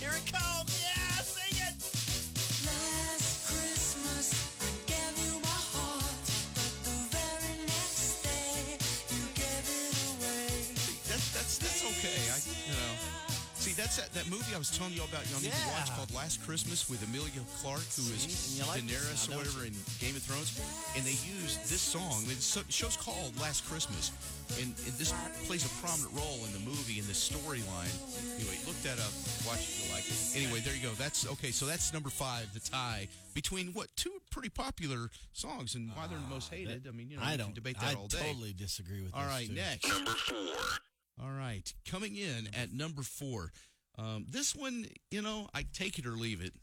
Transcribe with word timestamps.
Here 0.00 0.10
it 0.16 0.32
comes. 0.32 0.70
Yeah, 0.80 1.22
sing 1.22 1.56
it. 1.60 1.76
Last 2.64 3.48
Christmas, 3.48 4.32
I 4.60 4.68
gave 4.88 5.16
you 5.24 5.40
my 5.44 5.60
heart, 5.72 6.24
but 6.56 6.72
the 6.88 6.96
very 7.12 7.56
next 7.68 8.22
day, 8.24 8.80
you 9.12 9.22
gave 9.36 9.66
it 9.68 9.96
away. 10.08 10.72
That's 11.04 11.28
that's 11.36 11.58
that's 11.58 11.84
okay. 11.84 12.16
I 12.32 12.40
you 12.40 12.52
know. 12.56 12.64
See, 12.64 12.69
that's 13.80 13.96
that, 13.96 14.12
that 14.12 14.28
movie 14.28 14.52
I 14.54 14.58
was 14.60 14.68
telling 14.68 14.92
you 14.92 15.00
all 15.00 15.08
about. 15.08 15.24
You 15.28 15.36
all 15.36 15.40
need 15.40 15.56
to 15.56 15.68
watch 15.72 15.88
called 15.96 16.12
Last 16.12 16.44
Christmas 16.44 16.88
with 16.92 17.00
Emilia 17.08 17.40
Clarke, 17.64 17.88
who 17.96 18.04
is 18.12 18.28
See? 18.28 18.60
And 18.60 18.68
like 18.68 18.84
Daenerys 18.84 19.24
this 19.24 19.28
or 19.32 19.40
whatever 19.40 19.64
in 19.64 19.72
Game 19.96 20.12
of 20.12 20.22
Thrones, 20.22 20.52
and 20.96 21.02
they 21.08 21.16
use 21.24 21.56
this 21.64 21.80
song. 21.80 22.28
The 22.28 22.36
show's 22.68 22.96
called 23.00 23.32
Last 23.40 23.64
Christmas, 23.64 24.12
and, 24.60 24.76
and 24.84 24.92
this 25.00 25.16
plays 25.48 25.64
a 25.64 25.72
prominent 25.80 26.12
role 26.12 26.44
in 26.44 26.52
the 26.52 26.60
movie 26.60 27.00
and 27.00 27.08
the 27.08 27.16
storyline. 27.16 27.88
Anyway, 28.36 28.60
look 28.68 28.76
that 28.84 29.00
up. 29.00 29.12
Watch 29.48 29.64
it. 29.64 29.72
You'll 29.80 29.94
like 29.96 30.04
it. 30.04 30.20
Anyway, 30.36 30.60
there 30.60 30.76
you 30.76 30.84
go. 30.84 30.92
That's 31.00 31.24
okay. 31.40 31.50
So 31.50 31.64
that's 31.64 31.92
number 31.96 32.10
five, 32.12 32.52
the 32.52 32.60
tie 32.60 33.08
between 33.32 33.72
what 33.72 33.88
two 33.96 34.12
pretty 34.30 34.50
popular 34.52 35.08
songs 35.32 35.74
and 35.74 35.88
why 35.96 36.06
they're 36.06 36.20
the 36.20 36.28
most 36.28 36.52
ah, 36.52 36.56
hated. 36.56 36.84
I 36.84 36.92
mean, 36.92 37.08
you 37.08 37.16
know, 37.16 37.24
I 37.24 37.36
don't 37.36 37.56
can 37.56 37.64
debate 37.64 37.80
that 37.80 37.96
I 37.96 37.98
all 37.98 38.12
day. 38.12 38.20
totally 38.20 38.52
disagree 38.52 39.00
with 39.00 39.14
All 39.14 39.22
those 39.22 39.30
right, 39.30 39.48
two. 39.48 39.54
next. 39.54 39.88
Number 39.88 40.10
four. 40.12 40.64
All 41.22 41.32
right, 41.32 41.72
coming 41.88 42.16
in 42.16 42.48
at 42.54 42.72
number 42.72 43.02
four. 43.02 43.52
Um, 44.00 44.24
this 44.30 44.56
one, 44.56 44.86
you 45.10 45.20
know, 45.20 45.48
I 45.52 45.66
take 45.74 45.98
it 45.98 46.06
or 46.06 46.12
leave 46.12 46.40
it. 46.40 46.54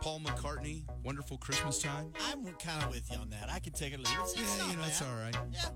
Paul 0.00 0.20
McCartney, 0.20 0.82
"Wonderful 1.04 1.38
Christmas 1.38 1.78
Time." 1.80 2.12
I'm 2.28 2.44
kind 2.54 2.82
of 2.82 2.90
with 2.90 3.08
you 3.12 3.18
on 3.18 3.30
that. 3.30 3.48
I 3.50 3.60
can 3.60 3.72
take 3.72 3.92
it 3.92 4.00
or 4.00 4.02
leave 4.02 4.18
it. 4.18 4.22
It's 4.22 4.36
Yeah, 4.36 4.56
not 4.58 4.70
you 4.70 4.76
know, 4.76 4.84
it's 4.86 5.02
all 5.02 5.14
right. 5.14 5.36
Yeah. 5.52 5.70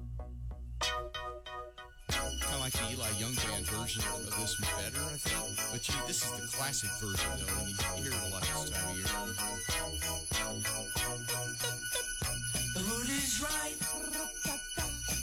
Kind 2.10 2.54
of 2.54 2.60
like 2.60 2.72
the 2.72 2.90
Eli 2.92 3.10
Young 3.20 3.34
Band 3.34 3.66
version 3.66 4.02
of 4.12 4.24
this 4.26 4.36
was 4.36 4.56
better, 4.60 5.02
I 5.02 5.16
think. 5.18 5.58
But 5.70 5.88
you, 5.88 5.94
this 6.08 6.24
is 6.24 6.30
the 6.32 6.56
classic 6.56 6.90
version, 7.00 7.30
though, 7.38 7.62
and 7.62 7.68
you 7.70 7.76
hear 8.02 8.12
it 8.12 8.26
a 8.26 8.30
lot 8.34 8.42
this 8.42 8.70
time 8.70 8.90
of 8.90 8.96
year. 8.96 9.06
The 12.74 12.82
mood 12.88 13.08
is 13.08 13.40
right, 13.42 13.78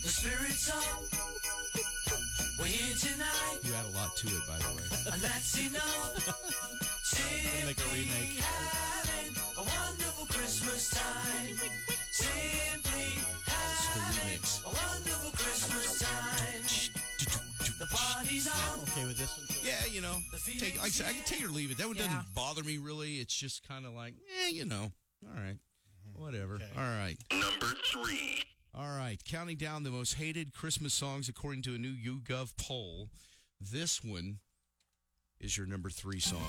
the 0.03 0.09
spirit's 0.09 0.69
up. 0.69 1.48
We're 2.59 2.65
here 2.65 2.95
tonight, 2.99 3.59
You 3.63 3.73
add 3.73 3.85
a 3.85 3.95
lot 3.97 4.15
to 4.17 4.27
it, 4.27 4.43
by 4.47 4.57
the 4.59 4.75
way. 4.75 5.13
and 5.13 5.21
that's 5.21 5.57
enough. 5.57 6.19
Simply 7.03 7.65
Make 7.65 7.79
a 7.79 7.89
remake. 7.95 8.39
having 8.39 9.35
a 9.57 9.63
wonderful 9.63 10.25
Christmas 10.27 10.89
time. 10.89 11.55
Simply 12.11 13.09
having 13.47 14.03
remix. 14.03 14.63
a 14.63 14.67
wonderful 14.67 15.31
Christmas 15.31 15.99
time. 15.99 16.63
The 17.79 17.85
party's 17.95 18.47
on. 18.47 18.79
Okay 18.83 19.05
with 19.05 19.17
this 19.17 19.37
one. 19.37 19.47
Yeah, 19.63 19.85
you 19.91 20.01
know, 20.01 20.15
take, 20.59 20.75
like 20.77 20.87
I 20.87 20.89
said, 20.89 21.05
I 21.07 21.13
can 21.13 21.23
take 21.23 21.39
it 21.41 21.45
or 21.45 21.49
leave 21.49 21.71
it. 21.71 21.77
That 21.77 21.87
one 21.87 21.95
Yeah. 21.95 22.07
doesn't 22.07 22.33
bother 22.35 22.63
me 22.63 22.77
really. 22.77 23.15
It's 23.19 23.33
just 23.33 23.65
kind 23.67 23.85
of 23.85 23.93
like, 23.93 24.15
eh, 24.45 24.49
you 24.49 24.65
know, 24.65 24.91
all 25.25 25.33
right, 25.41 25.57
whatever. 26.15 26.55
Okay. 26.55 26.65
All 26.77 26.83
right. 26.83 27.15
Number 27.31 27.73
three. 27.91 28.43
All 28.79 28.95
right, 28.95 29.21
counting 29.25 29.57
down 29.57 29.83
the 29.83 29.89
most 29.89 30.13
hated 30.13 30.53
Christmas 30.53 30.93
songs 30.93 31.27
according 31.27 31.63
to 31.63 31.75
a 31.75 31.77
new 31.77 31.91
YouGov 31.91 32.53
poll. 32.55 33.09
This 33.59 34.01
one 34.01 34.39
is 35.41 35.57
your 35.57 35.67
number 35.67 35.89
three 35.89 36.21
song. 36.21 36.39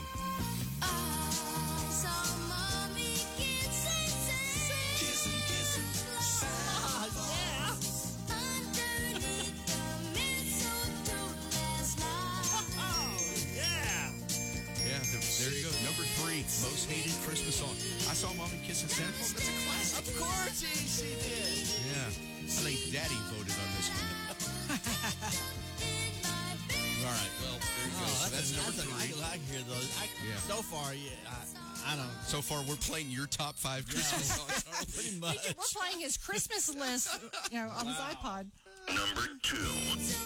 Three, 16.31 16.43
most 16.63 16.87
hated 16.91 17.13
Christmas 17.27 17.57
song. 17.59 17.75
I 18.07 18.15
saw 18.15 18.33
Mommy 18.35 18.59
kissing 18.63 18.89
Santa 18.89 19.11
Claus. 19.19 19.35
That's 19.35 19.51
a 19.51 19.53
classic. 19.67 20.07
Of 20.07 20.15
course 20.21 20.63
he, 20.63 20.87
she 20.87 21.11
did. 21.19 21.67
Yeah, 21.91 22.07
I 22.47 22.63
think 22.63 22.79
Daddy 22.95 23.19
voted 23.35 23.51
on 23.59 23.69
this 23.75 23.91
one. 23.91 24.07
All 27.01 27.09
right, 27.11 27.33
well, 27.43 27.59
there 27.59 27.87
you 27.87 27.97
go. 27.99 28.05
Oh, 28.05 28.15
so 28.15 28.31
that's, 28.31 28.53
a- 28.53 28.57
number 28.63 28.71
a- 28.71 28.87
three. 28.87 29.23
I, 29.23 29.35
I 29.35 29.37
hear 29.51 29.63
those. 29.67 29.91
I, 29.99 30.07
Yeah. 30.23 30.37
So 30.47 30.63
far, 30.63 30.95
yeah, 30.95 31.11
I, 31.27 31.95
I 31.95 31.97
don't. 31.97 32.07
So 32.23 32.41
far, 32.41 32.63
we're 32.69 32.77
playing 32.77 33.11
your 33.11 33.27
top 33.27 33.57
five 33.57 33.87
Christmas 33.89 34.31
songs. 34.39 34.65
aren't 34.71 34.87
we? 34.97 35.19
Pretty 35.19 35.55
We're 35.59 35.73
playing 35.83 35.99
his 36.01 36.17
Christmas 36.17 36.73
list, 36.75 37.19
you 37.51 37.59
know, 37.59 37.71
on 37.75 37.87
his 37.87 37.97
iPod. 37.97 38.47
Number 38.89 39.27
two. 39.43 39.57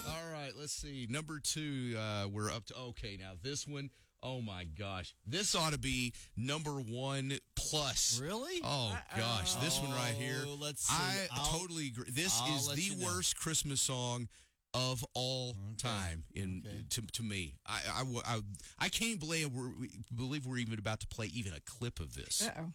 All 0.09 0.31
right, 0.31 0.51
let's 0.59 0.73
see. 0.73 1.07
Number 1.09 1.39
two, 1.39 1.95
uh, 1.97 2.27
we're 2.27 2.51
up 2.51 2.65
to. 2.67 2.75
Okay, 2.93 3.17
now 3.19 3.31
this 3.41 3.65
one, 3.67 3.89
oh 4.23 4.41
my 4.41 4.63
gosh. 4.77 5.13
This 5.25 5.55
ought 5.55 5.73
to 5.73 5.79
be 5.79 6.13
number 6.35 6.71
one 6.73 7.33
plus. 7.55 8.19
Really? 8.21 8.59
Oh 8.63 8.97
gosh, 9.17 9.53
this 9.55 9.79
one 9.79 9.91
right 9.91 10.13
here. 10.17 10.43
Oh, 10.45 10.57
let's 10.59 10.87
see. 10.87 10.93
I 10.95 11.27
I'll- 11.31 11.59
totally 11.59 11.87
agree. 11.87 12.09
This 12.11 12.39
I'll 12.41 12.55
is 12.55 12.67
the 12.69 12.81
you 12.81 12.95
know. 12.97 13.05
worst 13.07 13.35
Christmas 13.37 13.81
song 13.81 14.27
of 14.73 15.05
all 15.13 15.55
time 15.77 16.23
in 16.33 16.63
Okay. 16.65 16.83
to, 16.89 17.01
to 17.13 17.23
me. 17.23 17.55
I 17.65 17.79
I 18.25 18.39
I 18.79 18.89
can't 18.89 19.19
believe 19.19 19.49
we're, 19.53 19.71
believe 20.13 20.45
we're 20.45 20.57
even 20.57 20.77
about 20.79 20.99
to 20.99 21.07
play 21.07 21.27
even 21.27 21.53
a 21.53 21.61
clip 21.61 21.99
of 22.01 22.13
this. 22.13 22.41
Uh-oh. 22.47 22.73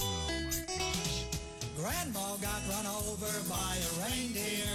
Oh, 0.00 0.50
Grandma 1.76 2.36
got 2.36 2.60
run 2.68 2.86
over 2.86 3.48
by 3.48 3.76
a 3.76 4.10
reindeer. 4.10 4.66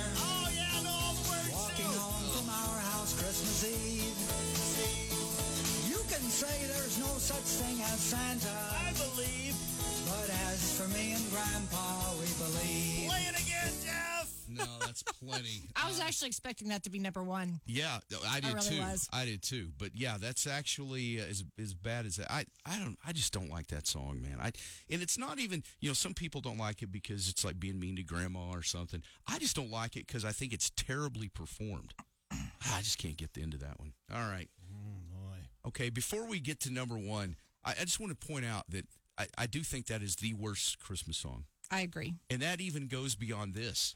Santa, 8.14 8.48
I 8.48 8.94
believe. 8.94 9.56
but 10.06 10.30
as 10.30 10.80
for 10.80 10.88
me 10.90 11.14
and 11.14 11.32
Grandpa, 11.32 12.12
we 12.20 12.28
believe. 12.38 13.10
Play 13.10 13.26
it 13.28 13.42
again, 13.42 13.74
Jeff. 13.84 14.32
No, 14.48 14.66
that's 14.86 15.02
plenty. 15.02 15.64
I 15.76 15.88
was 15.88 16.00
uh, 16.00 16.04
actually 16.04 16.28
expecting 16.28 16.68
that 16.68 16.84
to 16.84 16.92
be 16.92 17.00
number 17.00 17.24
one. 17.24 17.60
Yeah, 17.66 17.98
I 18.30 18.40
did 18.40 18.54
really 18.54 18.70
too. 18.70 18.82
was. 18.82 19.10
I 19.12 19.26
did 19.26 19.42
too. 19.42 19.70
But 19.80 19.96
yeah, 19.96 20.18
that's 20.22 20.46
actually 20.46 21.20
uh, 21.20 21.24
as 21.24 21.44
as 21.60 21.74
bad 21.74 22.06
as 22.06 22.18
that. 22.18 22.32
I 22.32 22.46
I 22.68 22.78
don't. 22.78 23.00
I 23.04 23.14
just 23.14 23.34
don't 23.34 23.50
like 23.50 23.68
that 23.70 23.88
song, 23.88 24.22
man. 24.22 24.38
I 24.40 24.52
and 24.92 25.02
it's 25.02 25.18
not 25.18 25.40
even. 25.40 25.64
You 25.80 25.90
know, 25.90 25.94
some 25.96 26.14
people 26.14 26.40
don't 26.40 26.60
like 26.60 26.84
it 26.84 26.92
because 26.92 27.28
it's 27.30 27.44
like 27.44 27.60
being 27.60 27.80
mean 27.80 27.96
to 27.96 28.04
grandma 28.04 28.52
or 28.52 28.62
something. 28.62 29.02
I 29.28 29.40
just 29.40 29.56
don't 29.56 29.72
like 29.72 29.96
it 29.96 30.06
because 30.06 30.24
I 30.24 30.34
think 30.34 30.54
it's 30.54 30.70
terribly 30.70 31.30
performed. 31.30 31.96
Ah, 32.32 32.78
I 32.78 32.82
just 32.82 33.00
can't 33.00 33.18
get 33.18 33.36
into 33.38 33.58
that 33.58 33.80
one. 33.80 33.94
All 34.14 34.30
right. 34.30 34.50
Mm, 34.72 35.10
boy. 35.10 35.38
Okay. 35.70 35.90
Before 35.90 36.28
we 36.28 36.40
get 36.40 36.60
to 36.62 36.72
number 36.72 36.96
one, 36.96 37.38
I, 37.66 37.72
I 37.72 37.84
just 37.84 38.00
want 38.00 38.18
to 38.20 38.28
point 38.28 38.46
out 38.46 38.64
that 38.70 38.86
I, 39.18 39.28
I 39.38 39.46
do 39.48 39.62
think 39.62 39.88
that 39.88 40.02
is 40.02 40.16
the 40.18 40.34
worst 40.34 40.80
Christmas 40.80 41.18
song, 41.18 41.46
I 41.72 41.82
agree. 41.82 42.14
and 42.30 42.42
that 42.42 42.62
even 42.62 42.88
goes 42.88 43.16
beyond 43.16 43.54
this. 43.54 43.96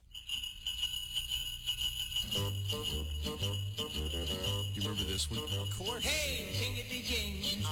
Do 2.33 2.41
you 4.73 4.81
remember 4.81 5.03
this 5.09 5.31
one? 5.31 5.40
Of 5.40 5.78
course. 5.78 6.03
Hey, 6.03 6.46
jingity 6.53 7.03
jing. 7.03 7.64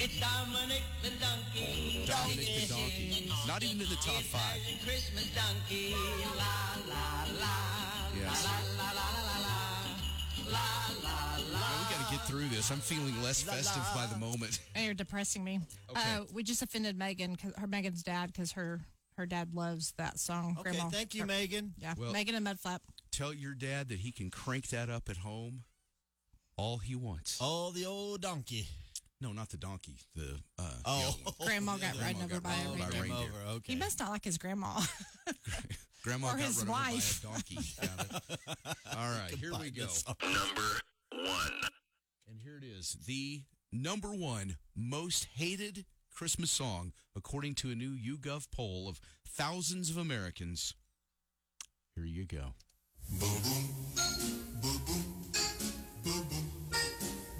It's 0.00 0.18
Dominic 0.20 0.82
the 1.02 1.10
donkey. 1.20 2.04
Dominic 2.06 2.46
the 2.46 2.66
Donkey. 2.68 3.30
Not 3.46 3.62
even 3.62 3.80
in 3.82 3.88
the 3.88 3.96
top 3.96 4.22
five. 4.32 4.60
Christmas 4.84 5.28
donkey. 5.34 5.94
La 6.36 6.78
la 6.88 7.24
la. 7.28 7.33
Through 12.26 12.48
this. 12.48 12.70
I'm 12.70 12.78
feeling 12.80 13.20
less 13.22 13.42
festive 13.42 13.82
by 13.94 14.06
the 14.12 14.18
moment. 14.18 14.60
And 14.74 14.84
you're 14.84 14.94
depressing 14.94 15.42
me. 15.44 15.60
Okay. 15.90 16.00
Uh, 16.16 16.24
we 16.32 16.42
just 16.42 16.62
offended 16.62 16.96
Megan, 16.98 17.36
'cause- 17.36 17.52
her 17.58 17.66
Megan's 17.66 18.02
dad, 18.02 18.32
because 18.32 18.52
her 18.52 18.80
her 19.16 19.26
dad 19.26 19.54
loves 19.54 19.92
that 19.96 20.18
song. 20.18 20.56
Okay, 20.58 20.70
Grandma. 20.72 20.90
thank 20.90 21.14
you, 21.14 21.24
Megan. 21.24 21.72
Yeah, 21.78 21.94
Well- 21.96 22.10
Megan 22.12 22.34
and 22.34 22.44
Mudflap. 22.46 22.80
Tell 23.12 23.32
your 23.32 23.54
dad 23.54 23.88
that 23.90 24.00
he 24.00 24.10
can 24.10 24.28
crank 24.30 24.68
that 24.70 24.90
up 24.90 25.08
at 25.08 25.18
home 25.18 25.62
all 26.56 26.78
he 26.78 26.96
wants. 26.96 27.38
Oh, 27.40 27.70
the 27.70 27.86
old 27.86 28.22
donkey. 28.22 28.66
No, 29.20 29.32
not 29.32 29.50
the 29.50 29.56
donkey. 29.56 29.98
The 30.16 30.40
uh, 30.58 30.70
Oh, 30.84 31.16
Grandma 31.46 31.76
got 31.76 31.94
other 31.94 32.00
ran 32.02 32.14
one 32.16 32.24
over 32.24 32.40
by 32.40 32.54
a 32.54 32.68
run 32.70 32.90
reindeer. 32.90 33.10
over. 33.12 33.50
Okay. 33.56 33.72
He 33.74 33.78
must 33.78 34.00
not 34.00 34.10
like 34.10 34.24
his 34.24 34.36
grandma. 34.36 34.80
Grandma 36.02 36.28
Or 36.32 36.36
got 36.36 36.40
his 36.46 36.58
run 36.64 36.68
over 36.68 36.72
by 36.72 36.90
a 36.90 36.94
wife. 36.94 37.22
donkey. 37.22 37.58
Got 37.80 38.06
it. 38.06 38.38
All 38.96 39.10
right, 39.10 39.30
here 39.30 39.52
we 39.58 39.70
go. 39.70 39.86
Number 40.22 40.80
one. 41.12 41.52
And 42.28 42.40
here 42.42 42.56
it 42.56 42.64
is 42.64 42.96
the 43.06 43.42
number 43.70 44.08
one 44.08 44.56
most 44.74 45.26
hated 45.34 45.84
Christmas 46.10 46.50
song, 46.50 46.92
according 47.14 47.54
to 47.56 47.70
a 47.70 47.74
new 47.74 47.90
YouGov 47.90 48.50
poll 48.50 48.88
of 48.88 49.00
thousands 49.26 49.90
of 49.90 49.98
Americans. 49.98 50.74
Here 51.94 52.04
you 52.04 52.24
go. 52.24 52.54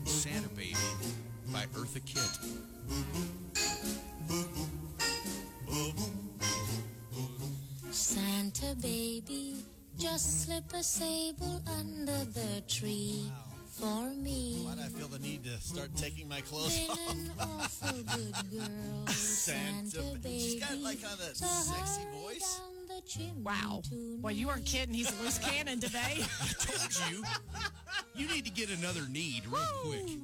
Santa 0.04 0.48
Baby 0.50 0.76
by 1.50 1.64
Eartha 1.74 2.04
Kitt. 2.04 2.38
Santa 7.90 8.74
baby, 8.82 9.56
just 9.98 10.44
slip 10.44 10.72
a 10.74 10.82
sable 10.82 11.62
under 11.78 12.24
the 12.32 12.62
tree 12.68 13.30
for 13.78 14.10
me. 14.14 14.62
Why 14.64 14.74
do 14.74 14.80
I 14.82 14.84
feel 14.88 15.08
the 15.08 15.18
need 15.18 15.44
to 15.44 15.60
start 15.60 15.90
taking 15.96 16.28
my 16.28 16.40
clothes 16.40 16.78
Been 16.78 16.90
off? 16.90 17.12
an 17.12 17.30
awful 17.40 18.02
good 18.16 18.34
girl, 18.58 19.06
Santa 19.08 19.90
Santa 19.90 20.18
ba- 20.20 20.28
She's 20.28 20.54
baby. 20.54 20.60
got 20.60 20.78
like 20.78 21.02
kind 21.02 21.14
of 21.14 21.20
that 21.20 21.36
sexy 21.36 22.02
voice. 22.22 22.60
down 22.60 22.96
the 22.96 23.02
chimney 23.08 23.32
Wow. 23.42 23.82
Well, 24.20 24.32
you 24.32 24.46
weren't 24.46 24.64
kidding. 24.66 24.94
He's 24.94 25.10
a 25.18 25.22
loose 25.22 25.38
cannon 25.38 25.80
today. 25.80 25.98
I 26.40 26.46
told 26.58 27.10
you. 27.10 27.24
You 28.14 28.28
need 28.28 28.44
to 28.44 28.50
get 28.50 28.70
another 28.70 29.02
need 29.08 29.46
real 29.46 29.60
quick. 29.84 30.18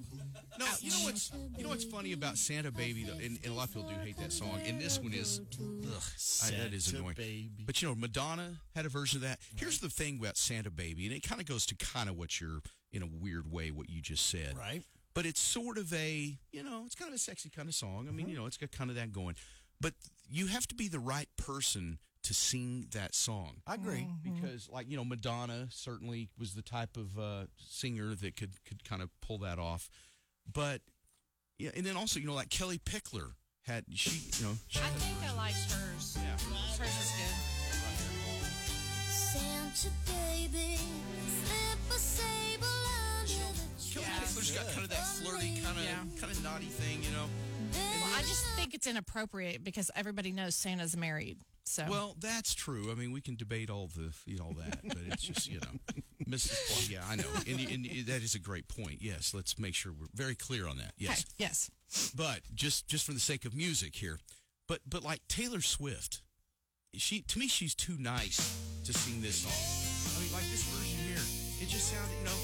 No, 0.59 0.67
you 0.81 0.91
know 0.91 0.97
what's 1.05 1.33
you 1.57 1.63
know 1.65 1.71
what's 1.71 1.85
funny 1.85 2.13
about 2.13 2.37
Santa 2.37 2.71
Baby, 2.71 3.05
though, 3.05 3.15
and, 3.15 3.39
and 3.43 3.47
a 3.47 3.55
lot 3.55 3.69
of 3.69 3.75
people 3.75 3.89
do 3.89 3.95
hate 4.05 4.19
that 4.19 4.31
song, 4.33 4.61
and 4.67 4.79
this 4.81 4.99
one 5.01 5.15
is, 5.15 5.41
ugh, 5.59 6.03
I, 6.45 6.51
that 6.63 6.75
is 6.75 6.93
annoying. 6.93 7.15
Baby. 7.17 7.51
But 7.65 7.81
you 7.81 7.89
know, 7.89 7.95
Madonna 7.95 8.57
had 8.77 8.85
a 8.85 8.91
version 8.91 9.19
of 9.19 9.23
that. 9.23 9.39
Here's 9.57 9.79
the 9.81 9.89
thing 9.89 10.19
about 10.21 10.37
Santa 10.37 10.71
Baby, 10.71 11.07
and 11.07 11.15
it 11.17 11.23
kind 11.27 11.41
of 11.41 11.47
goes 11.47 11.65
to 11.67 11.75
kind 11.77 12.11
of 12.11 12.19
what 12.19 12.41
you're 12.41 12.61
in 12.93 13.03
a 13.03 13.07
weird 13.07 13.51
way 13.51 13.71
what 13.71 13.89
you 13.91 14.01
just 14.01 14.27
said, 14.29 14.57
Right. 14.57 14.83
But 15.13 15.27
it's 15.27 15.41
sort 15.41 15.77
of 15.77 15.93
a 15.93 16.39
you 16.53 16.63
know, 16.63 16.83
it's 16.87 16.95
kind 16.95 17.09
of 17.09 17.15
a 17.15 17.19
sexy 17.19 17.51
kind 17.51 17.69
of 17.69 17.75
song. 17.75 18.07
I 18.09 18.13
mean, 18.13 18.29
you 18.29 18.37
know, 18.37 18.47
it's 18.47 18.57
got 18.57 18.71
kind 18.73 18.91
of 18.91 18.97
that 18.97 19.13
going, 19.13 19.35
but 19.81 19.95
you 20.29 20.47
have 20.47 20.67
to 20.69 20.75
be 20.75 20.89
the 20.89 21.01
right 21.01 21.29
person 21.37 21.99
to 22.23 22.35
sing 22.35 22.87
that 22.93 23.15
song 23.15 23.63
I 23.67 23.75
agree. 23.77 24.07
because 24.23 24.69
like 24.69 24.91
you 24.91 24.97
know 24.97 25.05
madonna 25.07 25.69
certainly 25.71 26.29
was 26.39 26.53
the 26.55 26.61
type 26.63 26.99
of 26.99 27.19
uh, 27.19 27.47
singer 27.57 28.15
that 28.15 28.37
could 28.37 28.63
could 28.67 28.85
kind 28.85 29.01
of 29.01 29.09
pull 29.23 29.39
that 29.39 29.59
off 29.59 29.89
but 30.53 30.83
yeah 31.59 31.71
and 31.75 31.85
then 31.87 31.97
also 31.97 32.21
you 32.21 32.27
know 32.27 32.35
like 32.35 32.51
kellie 32.51 32.77
pickler 32.79 33.33
had 33.63 33.85
she 33.95 34.21
you 34.39 34.45
know 34.49 34.53
she 34.69 34.81
I 34.81 34.89
think 34.99 35.17
I 35.33 35.35
liked 35.35 35.73
hers. 35.73 36.19
yeah. 36.21 36.33
Hers 36.79 36.89
is 36.89 37.11
good. 37.17 38.41
Santa 39.09 39.91
baby, 40.07 40.77
slip 41.45 41.97
a 41.97 41.99
sable 41.99 42.21
under 42.21 42.50
the 44.35 44.41
tree. 44.41 44.55
kellie 44.57 44.67
pickler's 44.67 44.67
got 44.67 44.73
kind 44.73 44.85
of 44.85 44.91
that 44.91 45.07
flirty 45.07 45.61
kind 45.63 45.79
of 45.79 45.85
Yeah. 45.85 46.21
kind 46.21 46.33
of 46.33 46.43
naughty 46.45 46.67
thing 46.67 47.03
you 47.03 47.11
know? 47.11 47.27
Well, 47.73 48.11
I 48.17 48.23
just 48.23 48.45
think 48.57 48.75
it's 48.75 48.87
inappropriate 48.87 49.63
because 49.63 49.91
everybody 49.95 50.33
knows 50.33 50.57
Santa's 50.57 50.97
married. 50.97 51.39
So. 51.65 51.85
Well 51.89 52.17
that's 52.19 52.55
true. 52.55 52.91
I 52.91 52.95
mean 52.95 53.13
we 53.13 53.21
can 53.21 53.37
debate 53.37 53.71
all 53.71 53.89
the 53.95 54.13
you 54.27 54.39
know, 54.39 54.45
all 54.47 54.55
that 54.55 54.81
but 54.87 54.99
it's 55.07 55.23
just 55.23 55.49
you 55.49 55.61
know 55.61 55.95
mrs. 56.27 56.67
Claus, 56.67 56.91
yeah 56.91 57.01
i 57.09 57.17
know. 57.17 57.25
And, 57.47 57.61
and 57.61 58.07
that 58.07 58.23
is 58.23 58.35
a 58.35 58.39
great 58.41 58.67
point. 58.69 58.99
Yes 59.01 59.33
let's 59.35 59.59
make 59.59 59.75
sure 59.75 59.93
we're 59.93 60.09
very 60.15 60.35
clear 60.35 60.67
on 60.67 60.79
that. 60.79 60.93
Yes. 60.99 61.21
Okay, 61.21 61.29
yes. 61.39 61.71
but 62.17 62.41
just 62.55 62.89
just 62.89 63.07
for 63.07 63.13
the 63.13 63.21
sake 63.21 63.45
of 63.45 63.55
music 63.55 63.95
here 63.97 64.19
but 64.67 64.81
but 64.89 65.05
like 65.05 65.21
taylor 65.29 65.61
swift 65.61 66.23
she 66.95 67.21
to 67.23 67.39
me 67.39 67.47
she's 67.47 67.75
too 67.75 67.97
nice 68.01 68.59
to 68.85 68.93
sing 68.93 69.21
this 69.23 69.37
song. 69.37 70.17
I 70.19 70.25
mean 70.25 70.33
like 70.33 70.51
this 70.51 70.65
version 70.65 70.99
here 71.07 71.23
it 71.63 71.69
just 71.69 71.93
sounded 71.93 72.17
you 72.19 72.25
know 72.25 72.39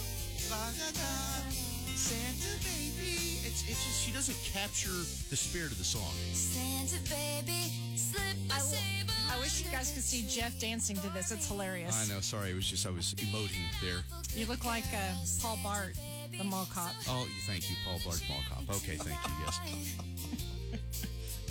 la 0.51 1.76
santa 1.97 2.59
baby 2.63 3.41
it's 3.47 3.63
it's 3.69 3.85
just 3.85 4.03
she 4.05 4.13
doesn't 4.13 4.37
capture 4.45 4.91
the 5.31 5.37
spirit 5.37 5.73
of 5.73 5.79
the 5.79 5.85
song 5.85 6.13
Santa 6.33 6.99
baby, 7.09 7.73
slip 7.97 8.23
a 8.55 8.61
sable 8.61 9.13
I 9.33 9.39
wish 9.41 9.65
you 9.65 9.71
guys 9.71 9.91
could 9.93 10.03
see 10.03 10.25
Jeff 10.29 10.59
dancing 10.61 10.97
to 10.97 11.09
this. 11.11 11.31
It's 11.33 11.49
hilarious. 11.49 12.09
i 12.09 12.13
know 12.15 12.21
sorry 12.21 12.51
it 12.51 12.55
was 12.55 12.67
just 12.69 12.87
i 12.87 12.91
was 12.91 13.15
emoting 13.15 13.65
there 13.83 14.05
You 14.35 14.47
look 14.47 14.65
like 14.65 14.85
uh, 14.93 15.15
Paul 15.41 15.57
Blart, 15.65 15.97
the 16.37 16.45
mall 16.45 16.69
cop. 16.73 16.93
oh 17.09 17.27
thank 17.47 17.69
you 17.71 17.77
paul 17.87 17.99
blart 18.01 18.23
mall 18.29 18.43
cop 18.49 18.77
okay 18.77 18.97
thank 18.97 19.19
you 19.27 19.33
yes 19.45 20.81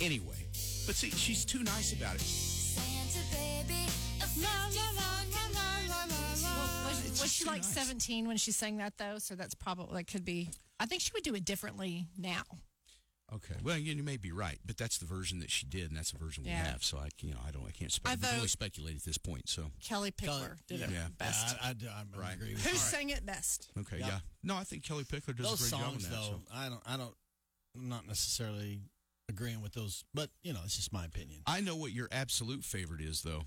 anyway 0.00 0.36
but 0.86 0.94
see 0.94 1.10
she's 1.10 1.44
too 1.44 1.62
nice 1.64 1.92
about 1.92 2.14
it 2.14 2.22
was, 7.46 7.56
It's 7.58 7.66
was 7.66 7.74
just 7.74 7.74
she 7.74 7.74
too 7.74 7.76
like 7.76 7.76
nice. 7.76 7.88
17 7.88 8.28
when 8.28 8.36
she 8.36 8.52
sang 8.52 8.76
that 8.78 8.94
though? 8.98 9.18
So 9.18 9.34
that's 9.34 9.54
probably 9.54 9.96
that 9.96 10.06
could 10.10 10.24
be. 10.24 10.50
I 10.80 10.86
think 10.86 11.02
she 11.02 11.10
would 11.14 11.22
do 11.22 11.34
it 11.34 11.44
differently 11.44 12.06
now. 12.18 12.42
Okay. 13.34 13.56
Well, 13.64 13.76
you, 13.76 13.92
you 13.92 14.02
may 14.04 14.18
be 14.18 14.30
right, 14.30 14.58
but 14.64 14.76
that's 14.76 14.98
the 14.98 15.04
version 15.06 15.40
that 15.40 15.50
she 15.50 15.66
did, 15.66 15.88
and 15.88 15.96
that's 15.96 16.12
the 16.12 16.18
version 16.18 16.44
we 16.44 16.50
have. 16.50 16.84
So 16.84 16.96
I, 16.98 17.08
you 17.20 17.32
know, 17.32 17.40
I 17.44 17.50
don't, 17.50 17.66
I 17.66 17.72
can't. 17.72 17.90
Spe- 17.90 18.06
I 18.08 18.14
we 18.14 18.20
can 18.20 18.38
vote- 18.40 18.50
speculate 18.50 18.94
at 18.96 19.02
this 19.04 19.18
point. 19.18 19.48
So 19.48 19.72
Kellie 19.82 20.12
Pickler 20.12 20.26
Kelly- 20.28 20.50
did 20.68 20.80
it 20.82 20.90
yeah. 20.92 21.08
best. 21.18 21.56
I, 21.60 21.70
I, 21.70 21.72
do- 21.72 21.88
I 21.88 22.04
Right. 22.16 22.34
agree 22.34 22.52
with 22.54 22.64
Who 22.64 22.70
you. 22.70 22.76
sang 22.76 23.10
it 23.10 23.26
best? 23.26 23.68
okay, 23.80 23.98
Yeah. 23.98 24.06
yeah. 24.06 24.18
No, 24.44 24.54
I 24.54 24.62
think 24.62 24.84
Kellie 24.84 25.02
Pickler 25.02 25.34
does 25.36 25.46
Those 25.48 25.66
a 25.72 25.74
great 25.76 25.82
songs, 25.82 26.04
job 26.04 26.12
on 26.12 26.20
that. 26.20 26.30
though, 26.30 26.36
so. 26.36 26.40
I 26.54 26.68
don't, 26.68 26.82
I 26.86 26.96
don't, 26.96 27.14
I'm 27.76 27.88
not 27.88 28.06
necessarily 28.06 28.82
agreeing 29.28 29.60
with 29.60 29.72
those, 29.72 30.04
but 30.14 30.30
you 30.44 30.52
know, 30.52 30.60
it's 30.64 30.76
just 30.76 30.92
my 30.92 31.04
opinion. 31.04 31.40
I 31.48 31.60
know 31.60 31.74
what 31.74 31.90
your 31.90 32.06
absolute 32.12 32.64
favorite 32.64 33.00
is, 33.00 33.22
though. 33.22 33.42